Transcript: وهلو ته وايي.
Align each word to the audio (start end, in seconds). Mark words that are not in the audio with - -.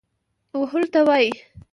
وهلو 0.59 0.87
ته 0.93 1.01
وايي. 1.07 1.29